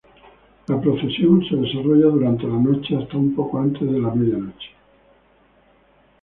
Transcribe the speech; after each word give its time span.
La 0.65 0.81
procesión 0.81 1.45
se 1.47 1.55
desarrolla 1.57 2.07
durante 2.07 2.45
la 2.47 2.57
noche 2.57 2.95
hasta 2.97 3.17
un 3.17 3.35
poco 3.35 3.59
antes 3.59 3.81
de 3.81 3.99
la 3.99 4.09
medianoche. 4.09 4.69